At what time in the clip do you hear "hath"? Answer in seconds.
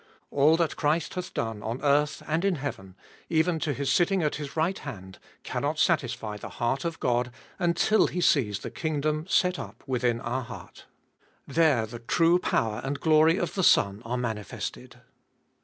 1.13-1.31